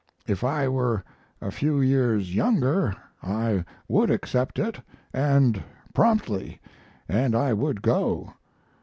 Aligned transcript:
If 0.25 0.43
I 0.43 0.67
were 0.67 1.03
a 1.41 1.51
few 1.51 1.79
years 1.79 2.33
younger 2.33 2.95
I 3.21 3.63
would 3.87 4.09
accept 4.09 4.57
it, 4.57 4.81
and 5.13 5.61
promptly, 5.93 6.59
and 7.07 7.35
I 7.35 7.53
would 7.53 7.83
go. 7.83 8.33